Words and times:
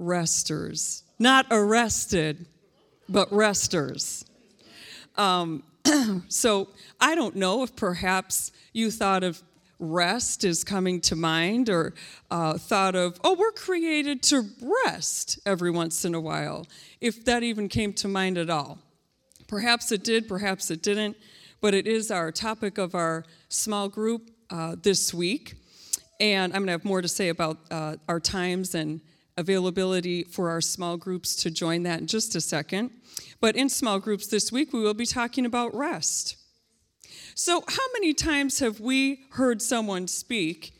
resters. 0.00 1.04
Not 1.18 1.46
arrested, 1.50 2.46
but 3.08 3.32
resters. 3.32 4.24
Um, 5.16 5.62
so 6.28 6.68
I 7.00 7.14
don't 7.14 7.36
know 7.36 7.62
if 7.62 7.76
perhaps 7.76 8.50
you 8.72 8.90
thought 8.90 9.22
of 9.22 9.42
rest 9.78 10.44
is 10.44 10.64
coming 10.64 11.00
to 11.00 11.16
mind 11.16 11.68
or 11.68 11.94
uh, 12.30 12.58
thought 12.58 12.94
of, 12.94 13.18
oh, 13.24 13.34
we're 13.34 13.52
created 13.52 14.22
to 14.22 14.48
rest 14.84 15.38
every 15.46 15.70
once 15.70 16.04
in 16.04 16.14
a 16.14 16.20
while, 16.20 16.66
if 17.00 17.24
that 17.24 17.42
even 17.42 17.68
came 17.68 17.92
to 17.94 18.08
mind 18.08 18.38
at 18.38 18.50
all. 18.50 18.78
Perhaps 19.48 19.90
it 19.90 20.04
did, 20.04 20.28
perhaps 20.28 20.70
it 20.70 20.82
didn't, 20.82 21.16
but 21.60 21.74
it 21.74 21.86
is 21.86 22.10
our 22.10 22.30
topic 22.30 22.78
of 22.78 22.94
our 22.94 23.24
small 23.48 23.88
group 23.88 24.30
uh, 24.50 24.76
this 24.82 25.12
week. 25.12 25.54
And 26.20 26.52
I'm 26.52 26.60
going 26.60 26.66
to 26.66 26.72
have 26.72 26.84
more 26.84 27.00
to 27.00 27.08
say 27.08 27.30
about 27.30 27.58
uh, 27.70 27.96
our 28.06 28.20
times 28.20 28.74
and 28.74 29.00
availability 29.40 30.22
for 30.22 30.50
our 30.50 30.60
small 30.60 30.96
groups 30.96 31.34
to 31.34 31.50
join 31.50 31.82
that 31.82 32.00
in 32.00 32.06
just 32.06 32.36
a 32.36 32.40
second. 32.40 32.90
But 33.40 33.56
in 33.56 33.68
small 33.68 33.98
groups 33.98 34.28
this 34.28 34.52
week, 34.52 34.72
we 34.72 34.80
will 34.80 34.94
be 34.94 35.06
talking 35.06 35.46
about 35.46 35.74
rest. 35.74 36.36
So, 37.34 37.64
how 37.66 37.86
many 37.94 38.12
times 38.12 38.58
have 38.58 38.80
we 38.80 39.24
heard 39.30 39.62
someone 39.62 40.06
speak 40.08 40.72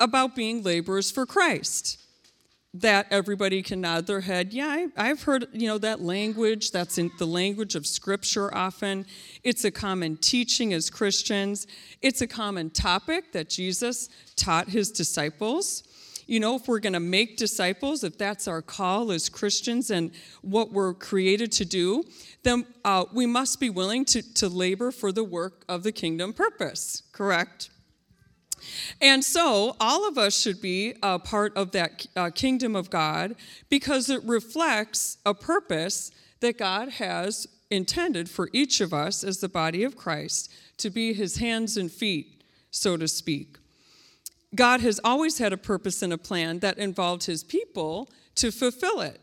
about 0.00 0.34
being 0.34 0.62
laborers 0.62 1.10
for 1.10 1.26
Christ? 1.26 2.00
That 2.74 3.06
everybody 3.10 3.62
can 3.62 3.80
nod 3.80 4.06
their 4.06 4.20
head. 4.20 4.52
Yeah, 4.52 4.86
I, 4.96 5.08
have 5.08 5.22
heard, 5.22 5.46
you 5.52 5.66
know, 5.66 5.78
that 5.78 6.00
language. 6.00 6.70
That's 6.70 6.98
in 6.98 7.10
the 7.18 7.26
language 7.26 7.74
of 7.74 7.86
Scripture 7.86 8.54
often. 8.54 9.06
It's 9.42 9.64
a 9.64 9.70
common 9.70 10.16
teaching 10.16 10.72
as 10.72 10.88
Christians. 10.88 11.66
It's 12.02 12.20
a 12.20 12.26
common 12.26 12.70
topic 12.70 13.32
that 13.32 13.50
Jesus 13.50 14.08
taught 14.36 14.68
his 14.68 14.90
disciples 14.90 15.82
you 16.28 16.38
know, 16.38 16.56
if 16.56 16.68
we're 16.68 16.78
going 16.78 16.92
to 16.92 17.00
make 17.00 17.38
disciples, 17.38 18.04
if 18.04 18.18
that's 18.18 18.46
our 18.46 18.60
call 18.60 19.10
as 19.10 19.30
Christians 19.30 19.90
and 19.90 20.12
what 20.42 20.70
we're 20.70 20.92
created 20.92 21.50
to 21.52 21.64
do, 21.64 22.04
then 22.42 22.66
uh, 22.84 23.06
we 23.14 23.24
must 23.24 23.58
be 23.58 23.70
willing 23.70 24.04
to, 24.04 24.22
to 24.34 24.48
labor 24.48 24.92
for 24.92 25.10
the 25.10 25.24
work 25.24 25.64
of 25.70 25.82
the 25.82 25.90
kingdom 25.90 26.34
purpose, 26.34 27.02
correct? 27.12 27.70
And 29.00 29.24
so, 29.24 29.74
all 29.80 30.06
of 30.06 30.18
us 30.18 30.38
should 30.38 30.60
be 30.60 30.94
a 31.02 31.18
part 31.18 31.56
of 31.56 31.72
that 31.72 32.06
uh, 32.14 32.28
kingdom 32.30 32.76
of 32.76 32.90
God 32.90 33.34
because 33.70 34.10
it 34.10 34.22
reflects 34.24 35.16
a 35.24 35.32
purpose 35.32 36.10
that 36.40 36.58
God 36.58 36.90
has 36.90 37.46
intended 37.70 38.28
for 38.28 38.50
each 38.52 38.82
of 38.82 38.92
us 38.92 39.24
as 39.24 39.40
the 39.40 39.48
body 39.48 39.82
of 39.82 39.96
Christ 39.96 40.52
to 40.76 40.90
be 40.90 41.14
his 41.14 41.38
hands 41.38 41.78
and 41.78 41.90
feet, 41.90 42.42
so 42.70 42.98
to 42.98 43.08
speak. 43.08 43.56
God 44.54 44.80
has 44.80 45.00
always 45.04 45.38
had 45.38 45.52
a 45.52 45.58
purpose 45.58 46.02
and 46.02 46.12
a 46.12 46.18
plan 46.18 46.60
that 46.60 46.78
involved 46.78 47.24
his 47.24 47.44
people 47.44 48.10
to 48.36 48.50
fulfill 48.50 49.00
it. 49.00 49.20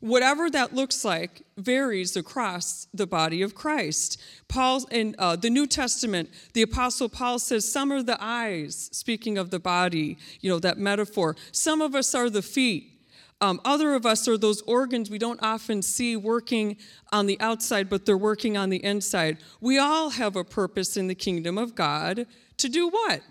Whatever 0.00 0.50
that 0.50 0.74
looks 0.74 1.04
like 1.04 1.42
varies 1.56 2.16
across 2.16 2.88
the 2.92 3.06
body 3.06 3.40
of 3.42 3.54
Christ. 3.54 4.20
Paul 4.48 4.84
in 4.90 5.14
uh, 5.16 5.36
the 5.36 5.48
New 5.48 5.66
Testament, 5.66 6.28
the 6.54 6.62
Apostle 6.62 7.08
Paul 7.08 7.38
says, 7.38 7.70
Some 7.70 7.92
are 7.92 8.02
the 8.02 8.18
eyes, 8.20 8.88
speaking 8.92 9.38
of 9.38 9.50
the 9.50 9.60
body, 9.60 10.18
you 10.40 10.50
know, 10.50 10.58
that 10.58 10.76
metaphor. 10.76 11.36
Some 11.52 11.80
of 11.80 11.94
us 11.94 12.16
are 12.16 12.28
the 12.28 12.42
feet. 12.42 12.92
Um, 13.40 13.60
other 13.64 13.94
of 13.94 14.06
us 14.06 14.28
are 14.28 14.38
those 14.38 14.62
organs 14.62 15.10
we 15.10 15.18
don't 15.18 15.42
often 15.42 15.82
see 15.82 16.16
working 16.16 16.76
on 17.12 17.26
the 17.26 17.40
outside, 17.40 17.88
but 17.88 18.06
they're 18.06 18.16
working 18.16 18.56
on 18.56 18.70
the 18.70 18.82
inside. 18.84 19.38
We 19.60 19.78
all 19.78 20.10
have 20.10 20.36
a 20.36 20.44
purpose 20.44 20.96
in 20.96 21.08
the 21.08 21.14
kingdom 21.14 21.58
of 21.58 21.74
God 21.74 22.26
to 22.56 22.68
do 22.68 22.88
what? 22.88 23.22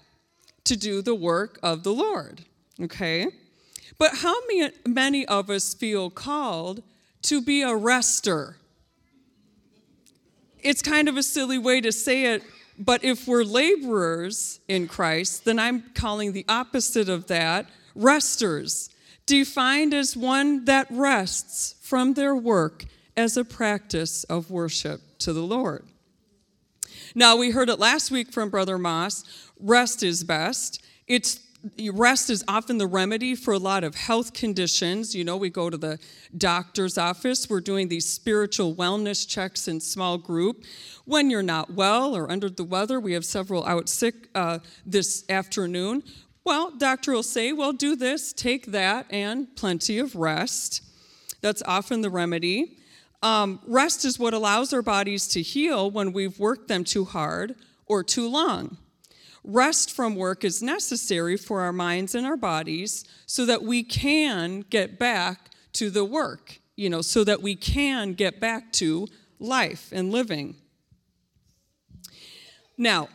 To 0.65 0.75
do 0.75 1.01
the 1.01 1.15
work 1.15 1.59
of 1.63 1.83
the 1.83 1.93
Lord. 1.93 2.45
Okay? 2.79 3.27
But 3.97 4.17
how 4.17 4.35
many 4.85 5.25
of 5.25 5.49
us 5.49 5.73
feel 5.73 6.09
called 6.09 6.83
to 7.23 7.41
be 7.41 7.61
a 7.61 7.75
rester? 7.75 8.57
It's 10.59 10.81
kind 10.81 11.07
of 11.07 11.17
a 11.17 11.23
silly 11.23 11.57
way 11.57 11.81
to 11.81 11.91
say 11.91 12.33
it, 12.33 12.43
but 12.77 13.03
if 13.03 13.27
we're 13.27 13.43
laborers 13.43 14.59
in 14.67 14.87
Christ, 14.87 15.45
then 15.45 15.59
I'm 15.59 15.83
calling 15.93 16.33
the 16.33 16.45
opposite 16.47 17.09
of 17.09 17.27
that 17.27 17.67
resters, 17.95 18.89
defined 19.25 19.93
as 19.93 20.15
one 20.15 20.65
that 20.65 20.87
rests 20.89 21.75
from 21.81 22.13
their 22.13 22.35
work 22.35 22.85
as 23.17 23.37
a 23.37 23.43
practice 23.43 24.23
of 24.25 24.49
worship 24.49 25.01
to 25.19 25.33
the 25.33 25.43
Lord. 25.43 25.85
Now, 27.13 27.35
we 27.35 27.51
heard 27.51 27.69
it 27.69 27.79
last 27.79 28.09
week 28.09 28.31
from 28.31 28.49
Brother 28.49 28.77
Moss 28.77 29.23
rest 29.59 30.01
is 30.03 30.23
best. 30.23 30.81
It's 31.07 31.41
rest 31.93 32.29
is 32.29 32.43
often 32.47 32.77
the 32.77 32.87
remedy 32.87 33.35
for 33.35 33.53
a 33.53 33.59
lot 33.59 33.83
of 33.83 33.95
health 33.95 34.33
conditions. 34.33 35.13
You 35.13 35.23
know, 35.23 35.37
we 35.37 35.49
go 35.49 35.69
to 35.69 35.77
the 35.77 35.99
doctor's 36.37 36.97
office, 36.97 37.49
we're 37.49 37.61
doing 37.61 37.87
these 37.87 38.07
spiritual 38.07 38.73
wellness 38.73 39.27
checks 39.27 39.67
in 39.67 39.79
small 39.79 40.17
group. 40.17 40.63
When 41.05 41.29
you're 41.29 41.43
not 41.43 41.73
well 41.73 42.15
or 42.15 42.31
under 42.31 42.49
the 42.49 42.63
weather, 42.63 42.99
we 42.99 43.13
have 43.13 43.25
several 43.25 43.65
out 43.65 43.89
sick 43.89 44.29
uh, 44.33 44.59
this 44.85 45.25
afternoon. 45.29 46.03
Well, 46.43 46.71
doctor 46.77 47.11
will 47.11 47.23
say, 47.23 47.53
well, 47.53 47.73
do 47.73 47.95
this, 47.95 48.33
take 48.33 48.67
that, 48.67 49.05
and 49.11 49.55
plenty 49.55 49.99
of 49.99 50.15
rest. 50.15 50.81
That's 51.41 51.61
often 51.63 52.01
the 52.01 52.09
remedy. 52.09 52.77
Um, 53.23 53.59
rest 53.67 54.03
is 54.03 54.17
what 54.17 54.33
allows 54.33 54.73
our 54.73 54.81
bodies 54.81 55.27
to 55.29 55.41
heal 55.41 55.91
when 55.91 56.11
we've 56.11 56.39
worked 56.39 56.67
them 56.67 56.83
too 56.83 57.05
hard 57.05 57.55
or 57.85 58.03
too 58.03 58.27
long. 58.27 58.77
Rest 59.43 59.91
from 59.91 60.15
work 60.15 60.43
is 60.43 60.61
necessary 60.61 61.37
for 61.37 61.61
our 61.61 61.73
minds 61.73 62.13
and 62.13 62.25
our 62.25 62.37
bodies 62.37 63.03
so 63.25 63.45
that 63.45 63.63
we 63.63 63.83
can 63.83 64.61
get 64.61 64.99
back 64.99 65.49
to 65.73 65.89
the 65.89 66.05
work, 66.05 66.59
you 66.75 66.89
know, 66.89 67.01
so 67.01 67.23
that 67.23 67.41
we 67.41 67.55
can 67.55 68.13
get 68.13 68.39
back 68.39 68.71
to 68.73 69.07
life 69.39 69.89
and 69.91 70.11
living. 70.11 70.55
Now, 72.77 73.09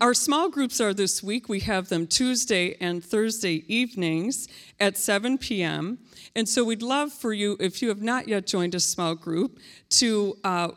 our 0.00 0.14
small 0.14 0.48
groups 0.48 0.80
are 0.80 0.94
this 0.94 1.22
week. 1.22 1.48
We 1.48 1.60
have 1.60 1.88
them 1.88 2.06
Tuesday 2.06 2.76
and 2.80 3.04
Thursday 3.04 3.64
evenings 3.66 4.48
at 4.78 4.96
7 4.96 5.38
p.m. 5.38 5.98
And 6.36 6.48
so 6.48 6.64
we'd 6.64 6.82
love 6.82 7.12
for 7.12 7.32
you, 7.32 7.56
if 7.58 7.82
you 7.82 7.88
have 7.88 8.02
not 8.02 8.28
yet 8.28 8.46
joined 8.46 8.74
a 8.74 8.80
small 8.80 9.14
group, 9.14 9.58
to 9.90 10.36
uh, 10.44 10.68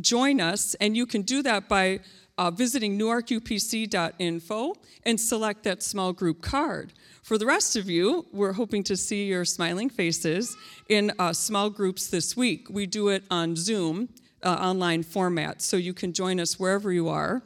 join 0.00 0.40
us. 0.40 0.74
And 0.74 0.96
you 0.96 1.06
can 1.06 1.22
do 1.22 1.42
that 1.42 1.68
by 1.68 2.00
uh, 2.38 2.50
visiting 2.50 2.98
newarkupc.info 2.98 4.74
and 5.04 5.20
select 5.20 5.62
that 5.64 5.82
small 5.82 6.12
group 6.12 6.40
card. 6.40 6.94
For 7.22 7.36
the 7.36 7.46
rest 7.46 7.76
of 7.76 7.90
you, 7.90 8.26
we're 8.32 8.54
hoping 8.54 8.82
to 8.84 8.96
see 8.96 9.26
your 9.26 9.44
smiling 9.44 9.90
faces 9.90 10.56
in 10.88 11.12
uh, 11.18 11.34
small 11.34 11.68
groups 11.68 12.08
this 12.08 12.36
week. 12.36 12.68
We 12.70 12.86
do 12.86 13.08
it 13.08 13.24
on 13.30 13.56
Zoom, 13.56 14.08
uh, 14.42 14.54
online 14.54 15.02
format, 15.02 15.60
so 15.60 15.76
you 15.76 15.92
can 15.92 16.14
join 16.14 16.40
us 16.40 16.58
wherever 16.58 16.90
you 16.90 17.08
are. 17.08 17.42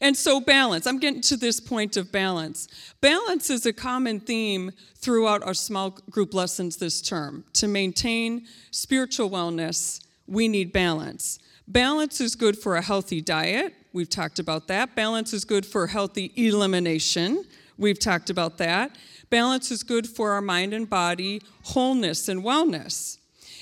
And 0.00 0.16
so, 0.16 0.40
balance. 0.40 0.86
I'm 0.86 0.98
getting 0.98 1.20
to 1.22 1.36
this 1.36 1.60
point 1.60 1.96
of 1.96 2.12
balance. 2.12 2.68
Balance 3.00 3.50
is 3.50 3.66
a 3.66 3.72
common 3.72 4.20
theme 4.20 4.72
throughout 4.96 5.42
our 5.42 5.54
small 5.54 5.90
group 6.10 6.34
lessons 6.34 6.76
this 6.76 7.00
term. 7.00 7.44
To 7.54 7.68
maintain 7.68 8.46
spiritual 8.70 9.30
wellness, 9.30 10.00
we 10.26 10.48
need 10.48 10.72
balance. 10.72 11.38
Balance 11.68 12.20
is 12.20 12.34
good 12.34 12.58
for 12.58 12.76
a 12.76 12.82
healthy 12.82 13.20
diet. 13.20 13.74
We've 13.92 14.08
talked 14.08 14.38
about 14.38 14.68
that. 14.68 14.94
Balance 14.94 15.32
is 15.32 15.44
good 15.44 15.66
for 15.66 15.86
healthy 15.86 16.32
elimination. 16.36 17.44
We've 17.78 17.98
talked 17.98 18.30
about 18.30 18.58
that. 18.58 18.96
Balance 19.30 19.70
is 19.70 19.82
good 19.82 20.06
for 20.06 20.32
our 20.32 20.40
mind 20.40 20.72
and 20.72 20.88
body, 20.88 21.42
wholeness 21.64 22.28
and 22.28 22.42
wellness. 22.42 23.18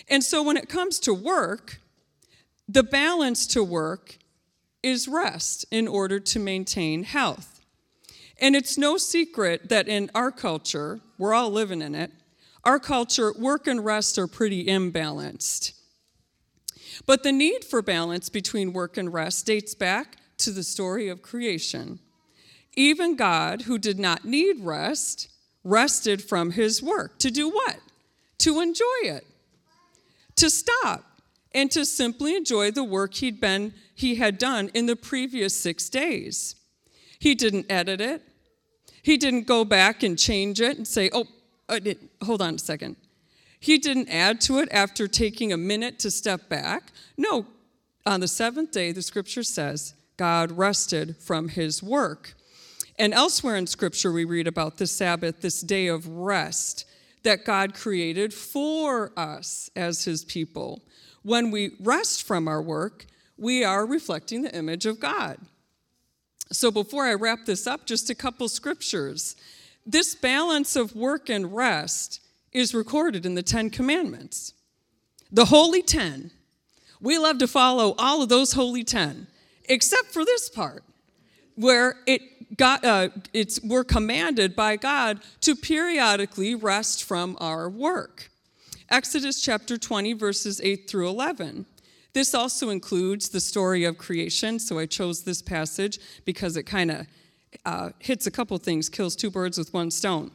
And 0.09 0.23
so 0.23 0.43
when 0.43 0.57
it 0.57 0.69
comes 0.69 0.99
to 1.01 1.15
work, 1.15 1.81
the 2.69 2.83
balance 2.83 3.47
to 3.49 3.63
work 3.63 4.19
is 4.84 5.09
rest 5.09 5.65
in 5.71 5.89
order 5.89 6.21
to 6.21 6.39
maintain 6.39 7.05
health. 7.05 7.61
And 8.41 8.55
it's 8.55 8.77
no 8.77 8.97
secret 8.99 9.69
that 9.71 9.89
in 9.89 10.11
our 10.15 10.31
culture, 10.31 11.00
we're 11.19 11.34
all 11.34 11.50
living 11.50 11.81
in 11.81 11.95
it, 11.95 12.11
our 12.65 12.78
culture, 12.78 13.33
work 13.39 13.66
and 13.66 13.84
rest 13.84 14.19
are 14.19 14.27
pretty 14.27 14.66
imbalanced. 14.66 15.72
But 17.07 17.22
the 17.22 17.33
need 17.33 17.65
for 17.65 17.83
balance 17.83 18.28
between 18.28 18.72
work 18.72 18.97
and 18.97 19.13
rest 19.13 19.47
dates 19.47 19.75
back 19.75 20.16
to 20.39 20.51
the 20.51 20.63
story 20.63 21.09
of 21.09 21.22
creation. 21.22 21.98
Even 22.77 23.16
God, 23.16 23.63
who 23.63 23.78
did 23.78 23.98
not 23.98 24.25
need 24.25 24.60
rest, 24.60 25.28
rested 25.63 26.22
from 26.22 26.53
his 26.53 26.83
work. 26.83 27.19
To 27.21 27.31
do 27.31 27.51
what? 27.51 27.78
To 28.39 28.60
enjoy 28.60 28.84
it, 29.04 29.27
to 30.36 30.51
stop, 30.51 31.04
and 31.54 31.71
to 31.71 31.84
simply 31.84 32.34
enjoy 32.34 32.71
the 32.71 32.84
work 32.84 33.15
he'd 33.15 33.41
been, 33.41 33.72
he 33.95 34.16
had 34.16 34.39
done 34.39 34.71
in 34.74 34.86
the 34.86 34.97
previous 34.97 35.56
six 35.56 35.89
days. 35.89 36.56
He 37.18 37.34
didn't 37.34 37.71
edit 37.71 38.01
it. 38.01 38.22
He 39.03 39.16
didn't 39.16 39.47
go 39.47 39.65
back 39.65 40.03
and 40.03 40.18
change 40.18 40.60
it 40.60 40.77
and 40.77 40.89
say, 40.89 41.10
oh, 41.12 41.27
hold 42.22 42.42
on 42.42 42.56
a 42.56 42.59
second. 42.59 42.97
He 43.60 43.78
didn't 43.78 44.09
add 44.09 44.41
to 44.42 44.59
it 44.59 44.68
after 44.72 45.06
taking 45.06 45.53
a 45.53 45.56
minute 45.56 45.98
to 46.01 46.10
step 46.10 46.48
back. 46.48 46.92
No, 47.16 47.47
on 48.04 48.21
the 48.21 48.28
seventh 48.28 48.72
day, 48.72 48.92
the 48.92 49.00
scripture 49.00 49.42
says, 49.42 49.95
God 50.16 50.53
rested 50.53 51.16
from 51.16 51.48
his 51.48 51.83
work. 51.83 52.34
And 52.98 53.15
elsewhere 53.15 53.57
in 53.57 53.66
scripture, 53.66 54.12
we 54.12 54.24
read 54.24 54.47
about 54.47 54.77
the 54.77 54.86
Sabbath, 54.86 55.41
this 55.41 55.60
day 55.60 55.86
of 55.86 56.07
rest, 56.07 56.84
that 57.24 57.44
God 57.44 57.74
created 57.74 58.32
for 58.32 59.12
us 59.18 59.71
as 59.74 60.04
his 60.04 60.24
people. 60.24 60.82
When 61.22 61.50
we 61.50 61.72
rest 61.80 62.22
from 62.22 62.47
our 62.47 62.62
work, 62.62 63.06
we 63.36 63.65
are 63.65 63.84
reflecting 63.84 64.42
the 64.42 64.56
image 64.56 64.86
of 64.86 65.00
God. 65.00 65.38
So 66.53 66.71
before 66.71 67.06
I 67.06 67.15
wrap 67.15 67.47
this 67.47 67.66
up, 67.66 67.86
just 67.86 68.10
a 68.10 68.15
couple 68.15 68.48
scriptures. 68.48 69.34
This 69.84 70.15
balance 70.15 70.76
of 70.76 70.94
work 70.94 71.28
and 71.28 71.54
rest 71.54 72.21
is 72.53 72.74
recorded 72.74 73.26
in 73.26 73.34
the 73.34 73.42
Ten 73.42 73.71
Commandments. 73.71 74.53
The 75.32 75.47
Holy 75.47 75.82
Ten. 75.82 76.30
We 77.00 77.18
love 77.18 77.38
to 77.38 77.48
follow 77.48 77.94
all 77.98 78.22
of 78.22 78.28
those 78.28 78.53
Holy 78.53 78.84
Ten, 78.84 79.26
except 79.65 80.12
for 80.12 80.24
this 80.24 80.48
part, 80.48 80.84
where 81.56 81.97
it 82.06 82.22
got, 82.56 82.84
uh, 82.84 83.09
it's, 83.33 83.62
we're 83.62 83.84
commanded 83.84 84.54
by 84.54 84.77
God 84.77 85.21
to 85.41 85.54
periodically 85.54 86.54
rest 86.54 87.04
from 87.04 87.36
our 87.41 87.68
work. 87.68 88.30
Exodus 88.91 89.41
chapter 89.41 89.77
20, 89.77 90.12
verses 90.12 90.60
8 90.62 90.89
through 90.89 91.09
11. 91.09 91.66
This 92.12 92.34
also 92.34 92.71
includes 92.71 93.30
the 93.30 93.41
story 93.41 93.84
of 93.84 93.98
creation, 93.98 94.59
so 94.59 94.78
I 94.78 94.86
chose 94.86 95.24
this 95.24 95.42
passage 95.42 95.98
because 96.24 96.56
it 96.56 96.62
kind 96.62 96.91
of 96.91 97.06
uh, 97.65 97.91
hits 97.98 98.27
a 98.27 98.30
couple 98.30 98.57
things, 98.59 98.89
kills 98.89 99.16
two 99.16 99.30
birds 99.30 99.59
with 99.59 99.74
one 99.74 99.91
stone. 99.91 100.30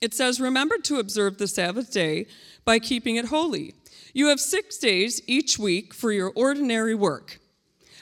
It 0.00 0.14
says, 0.14 0.40
Remember 0.40 0.78
to 0.78 0.98
observe 0.98 1.38
the 1.38 1.48
Sabbath 1.48 1.92
day 1.92 2.26
by 2.64 2.78
keeping 2.78 3.16
it 3.16 3.26
holy. 3.26 3.74
You 4.12 4.28
have 4.28 4.40
six 4.40 4.78
days 4.78 5.22
each 5.26 5.58
week 5.58 5.94
for 5.94 6.10
your 6.10 6.32
ordinary 6.34 6.94
work. 6.94 7.38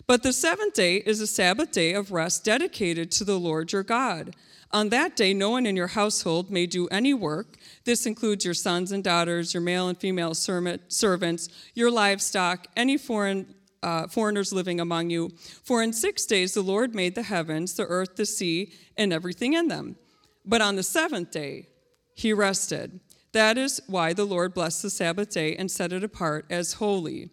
But 0.06 0.22
the 0.22 0.32
seventh 0.32 0.74
day 0.74 0.96
is 0.96 1.20
a 1.20 1.26
Sabbath 1.26 1.72
day 1.72 1.94
of 1.94 2.12
rest 2.12 2.44
dedicated 2.44 3.10
to 3.12 3.24
the 3.24 3.38
Lord 3.38 3.72
your 3.72 3.82
God. 3.82 4.34
On 4.70 4.88
that 4.88 5.14
day, 5.14 5.32
no 5.32 5.50
one 5.50 5.66
in 5.66 5.76
your 5.76 5.86
household 5.86 6.50
may 6.50 6.66
do 6.66 6.88
any 6.88 7.14
work. 7.14 7.56
This 7.84 8.06
includes 8.06 8.44
your 8.44 8.54
sons 8.54 8.90
and 8.90 9.04
daughters, 9.04 9.54
your 9.54 9.60
male 9.60 9.88
and 9.88 9.96
female 9.96 10.34
servants, 10.34 11.48
your 11.74 11.90
livestock, 11.90 12.66
any 12.76 12.96
foreign 12.96 13.54
uh, 13.84 14.08
foreigners 14.08 14.52
living 14.52 14.80
among 14.80 15.10
you. 15.10 15.30
For 15.62 15.82
in 15.82 15.92
six 15.92 16.26
days 16.26 16.54
the 16.54 16.62
Lord 16.62 16.94
made 16.94 17.14
the 17.14 17.22
heavens, 17.22 17.74
the 17.74 17.84
earth, 17.84 18.16
the 18.16 18.26
sea, 18.26 18.72
and 18.96 19.12
everything 19.12 19.52
in 19.52 19.68
them. 19.68 19.96
But 20.44 20.62
on 20.62 20.76
the 20.76 20.82
seventh 20.82 21.30
day 21.30 21.68
he 22.14 22.32
rested. 22.32 23.00
That 23.32 23.58
is 23.58 23.80
why 23.86 24.12
the 24.12 24.24
Lord 24.24 24.54
blessed 24.54 24.82
the 24.82 24.90
Sabbath 24.90 25.30
day 25.30 25.54
and 25.54 25.70
set 25.70 25.92
it 25.92 26.02
apart 26.02 26.46
as 26.48 26.74
holy. 26.74 27.30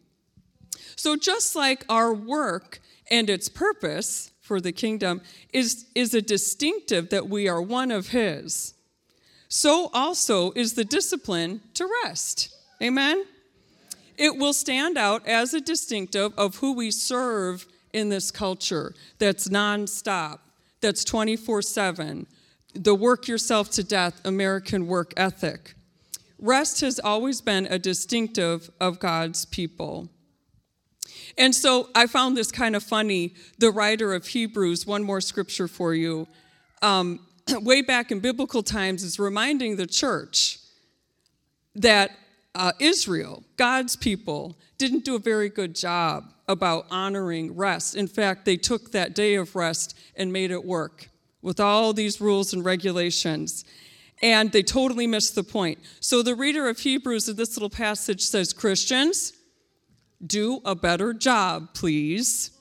So, 1.02 1.16
just 1.16 1.56
like 1.56 1.84
our 1.90 2.14
work 2.14 2.80
and 3.10 3.28
its 3.28 3.50
purpose, 3.50 4.30
for 4.40 4.62
the 4.62 4.72
kingdom 4.72 5.22
is, 5.52 5.88
is 5.96 6.14
a 6.14 6.22
distinctive 6.22 7.10
that 7.10 7.28
we 7.28 7.48
are 7.48 7.60
one 7.60 7.90
of 7.90 8.10
His. 8.10 8.76
So 9.48 9.90
also 9.96 10.52
is 10.52 10.74
the 10.76 10.86
discipline 10.86 11.62
to 11.74 11.90
rest. 12.04 12.56
Amen? 12.84 13.26
It 14.16 14.38
will 14.38 14.54
stand 14.54 14.96
out 14.96 15.26
as 15.28 15.56
a 15.56 15.60
distinctive 15.60 16.34
of 16.38 16.58
who 16.58 16.74
we 16.74 16.92
serve 16.92 17.66
in 17.94 18.10
this 18.10 18.30
culture 18.30 18.94
that's 19.18 19.48
nonstop, 19.48 20.38
that's 20.82 21.04
24 21.04 21.64
7, 21.64 22.28
the 22.76 22.94
work 22.94 23.28
yourself 23.28 23.72
to 23.72 23.84
death 23.84 24.22
American 24.24 24.86
work 24.86 25.14
ethic. 25.18 25.74
Rest 26.38 26.82
has 26.82 27.00
always 27.00 27.42
been 27.42 27.66
a 27.66 27.80
distinctive 27.80 28.70
of 28.80 29.00
God's 29.00 29.46
people. 29.46 30.10
And 31.38 31.54
so 31.56 31.90
I 31.96 32.08
found 32.08 32.36
this 32.36 32.52
kind 32.52 32.76
of 32.76 32.84
funny. 32.84 33.34
The 33.58 33.72
writer 33.72 34.14
of 34.14 34.28
Hebrews, 34.28 34.86
one 34.86 35.04
more 35.04 35.22
scripture 35.22 35.68
for 35.68 35.94
you, 35.94 36.28
um, 36.82 37.26
way 37.50 37.82
back 37.82 38.12
in 38.12 38.20
biblical 38.20 38.64
times, 38.64 39.04
is 39.04 39.20
reminding 39.20 39.76
the 39.76 39.88
church 39.88 40.60
that 41.76 42.12
uh, 42.54 42.74
Israel, 42.80 43.44
God's 43.58 43.96
people, 43.96 44.58
didn't 44.78 45.06
do 45.06 45.16
a 45.16 45.20
very 45.20 45.50
good 45.50 45.76
job 45.76 46.34
about 46.48 46.86
honoring 46.92 47.56
rest. 47.56 47.96
In 47.96 48.08
fact, 48.08 48.46
they 48.46 48.58
took 48.58 48.92
that 48.92 49.16
day 49.16 49.36
of 49.36 49.56
rest 49.56 49.98
and 50.16 50.34
made 50.34 50.52
it 50.52 50.66
work 50.66 51.10
with 51.42 51.60
all 51.60 51.94
these 51.94 52.20
rules 52.20 52.54
and 52.54 52.64
regulations. 52.66 53.64
And 54.22 54.52
they 54.52 54.62
totally 54.62 55.08
missed 55.08 55.34
the 55.34 55.44
point. 55.44 55.80
So 56.00 56.22
the 56.22 56.36
reader 56.36 56.68
of 56.68 56.80
Hebrews 56.80 57.28
in 57.30 57.38
this 57.38 57.56
little 57.56 57.70
passage 57.70 58.22
says, 58.22 58.54
Christians, 58.54 59.34
do 60.26 60.62
a 60.66 60.76
better 60.76 61.14
job, 61.14 61.74
please. 61.74 62.52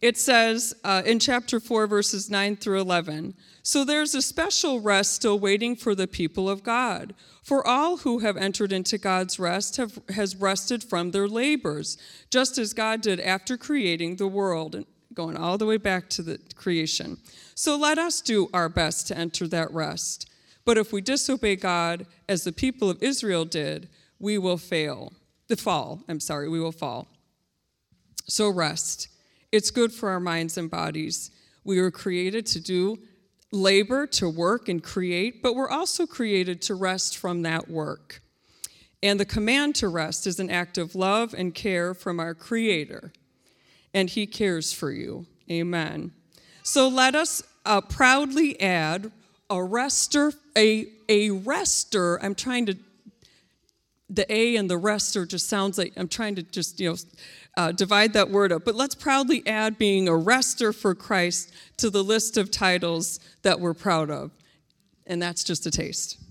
It 0.00 0.18
says 0.18 0.74
uh, 0.82 1.02
in 1.06 1.20
chapter 1.20 1.60
4, 1.60 1.86
verses 1.86 2.28
9 2.28 2.56
through 2.56 2.80
11 2.80 3.34
So 3.62 3.84
there's 3.84 4.14
a 4.14 4.22
special 4.22 4.80
rest 4.80 5.14
still 5.14 5.38
waiting 5.38 5.76
for 5.76 5.94
the 5.94 6.08
people 6.08 6.50
of 6.50 6.64
God. 6.64 7.14
For 7.44 7.66
all 7.66 7.98
who 7.98 8.20
have 8.20 8.36
entered 8.36 8.72
into 8.72 8.98
God's 8.98 9.38
rest 9.38 9.76
have, 9.76 10.00
has 10.10 10.36
rested 10.36 10.82
from 10.82 11.10
their 11.10 11.28
labors, 11.28 11.98
just 12.30 12.58
as 12.58 12.72
God 12.72 13.00
did 13.00 13.20
after 13.20 13.56
creating 13.56 14.16
the 14.16 14.28
world, 14.28 14.74
and 14.74 14.86
going 15.14 15.36
all 15.36 15.58
the 15.58 15.66
way 15.66 15.76
back 15.76 16.08
to 16.08 16.22
the 16.22 16.38
creation. 16.56 17.18
So 17.54 17.76
let 17.76 17.98
us 17.98 18.20
do 18.20 18.48
our 18.52 18.68
best 18.68 19.06
to 19.08 19.18
enter 19.18 19.46
that 19.48 19.72
rest. 19.72 20.28
But 20.64 20.78
if 20.78 20.92
we 20.92 21.00
disobey 21.00 21.56
God, 21.56 22.06
as 22.28 22.44
the 22.44 22.52
people 22.52 22.88
of 22.88 23.02
Israel 23.02 23.44
did, 23.44 23.88
we 24.18 24.38
will 24.38 24.56
fail 24.56 25.12
the 25.52 25.62
fall, 25.62 26.00
I'm 26.08 26.18
sorry, 26.18 26.48
we 26.48 26.60
will 26.60 26.72
fall. 26.72 27.08
So 28.26 28.48
rest. 28.48 29.08
It's 29.52 29.70
good 29.70 29.92
for 29.92 30.08
our 30.08 30.18
minds 30.18 30.56
and 30.56 30.70
bodies. 30.70 31.30
We 31.62 31.78
were 31.78 31.90
created 31.90 32.46
to 32.46 32.60
do 32.60 32.98
labor, 33.52 34.06
to 34.06 34.30
work 34.30 34.70
and 34.70 34.82
create, 34.82 35.42
but 35.42 35.54
we're 35.54 35.68
also 35.68 36.06
created 36.06 36.62
to 36.62 36.74
rest 36.74 37.18
from 37.18 37.42
that 37.42 37.68
work. 37.68 38.22
And 39.02 39.20
the 39.20 39.26
command 39.26 39.74
to 39.76 39.88
rest 39.88 40.26
is 40.26 40.40
an 40.40 40.48
act 40.48 40.78
of 40.78 40.94
love 40.94 41.34
and 41.34 41.54
care 41.54 41.92
from 41.92 42.18
our 42.18 42.32
Creator, 42.32 43.12
and 43.92 44.08
He 44.08 44.26
cares 44.26 44.72
for 44.72 44.90
you. 44.90 45.26
Amen. 45.50 46.12
So 46.62 46.88
let 46.88 47.14
us 47.14 47.42
uh, 47.66 47.82
proudly 47.82 48.58
add 48.58 49.12
a 49.50 49.62
rester, 49.62 50.32
a, 50.56 50.86
a 51.10 51.28
rester. 51.28 52.18
I'm 52.24 52.34
trying 52.34 52.64
to 52.66 52.78
the 54.12 54.30
A 54.32 54.56
and 54.56 54.68
the 54.68 54.76
rest 54.76 55.16
are 55.16 55.24
just 55.24 55.48
sounds 55.48 55.78
like 55.78 55.94
I'm 55.96 56.08
trying 56.08 56.34
to 56.34 56.42
just, 56.42 56.78
you 56.78 56.90
know, 56.90 56.96
uh, 57.56 57.72
divide 57.72 58.12
that 58.12 58.30
word 58.30 58.52
up. 58.52 58.64
But 58.64 58.74
let's 58.74 58.94
proudly 58.94 59.42
add 59.46 59.78
being 59.78 60.06
a 60.06 60.16
rester 60.16 60.72
for 60.72 60.94
Christ 60.94 61.52
to 61.78 61.90
the 61.90 62.04
list 62.04 62.36
of 62.36 62.50
titles 62.50 63.20
that 63.42 63.58
we're 63.58 63.74
proud 63.74 64.10
of. 64.10 64.30
And 65.06 65.20
that's 65.20 65.42
just 65.42 65.66
a 65.66 65.70
taste. 65.70 66.21